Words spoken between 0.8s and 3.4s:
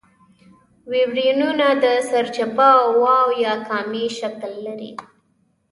ویبریونونه د سرچپه واو